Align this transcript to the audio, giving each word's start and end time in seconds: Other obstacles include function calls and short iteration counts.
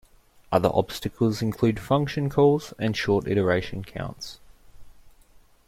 Other 0.51 0.71
obstacles 0.73 1.43
include 1.43 1.79
function 1.79 2.27
calls 2.31 2.73
and 2.79 2.97
short 2.97 3.27
iteration 3.27 3.83
counts. 3.83 4.39